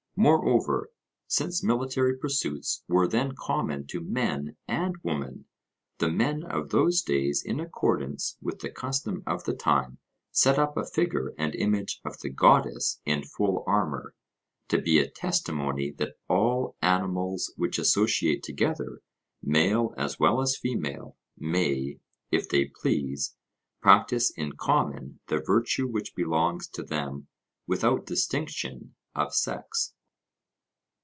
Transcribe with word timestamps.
Moreover, 0.17 0.91
since 1.25 1.63
military 1.63 2.15
pursuits 2.15 2.83
were 2.87 3.07
then 3.07 3.31
common 3.35 3.87
to 3.87 4.01
men 4.01 4.55
and 4.67 4.95
women, 5.01 5.45
the 5.97 6.11
men 6.11 6.43
of 6.43 6.69
those 6.69 7.01
days 7.01 7.41
in 7.43 7.59
accordance 7.59 8.37
with 8.39 8.59
the 8.59 8.69
custom 8.69 9.23
of 9.25 9.45
the 9.45 9.55
time 9.55 9.97
set 10.29 10.59
up 10.59 10.77
a 10.77 10.85
figure 10.85 11.33
and 11.39 11.55
image 11.55 12.01
of 12.05 12.19
the 12.19 12.29
goddess 12.29 13.01
in 13.03 13.23
full 13.23 13.63
armour, 13.65 14.13
to 14.67 14.79
be 14.79 14.99
a 14.99 15.09
testimony 15.09 15.89
that 15.93 16.17
all 16.27 16.75
animals 16.83 17.51
which 17.55 17.79
associate 17.79 18.43
together, 18.43 19.01
male 19.41 19.91
as 19.97 20.19
well 20.19 20.39
as 20.39 20.55
female, 20.55 21.17
may, 21.35 21.99
if 22.31 22.47
they 22.47 22.65
please, 22.65 23.35
practise 23.81 24.29
in 24.29 24.51
common 24.51 25.19
the 25.29 25.39
virtue 25.39 25.87
which 25.87 26.13
belongs 26.13 26.67
to 26.67 26.83
them 26.83 27.25
without 27.65 28.05
distinction 28.05 28.93
of 29.15 29.33
sex. 29.33 29.95